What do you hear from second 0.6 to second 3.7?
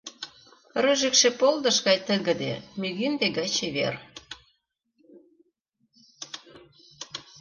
Рыжыкше полдыш гай тыгыде, мӱгинде гай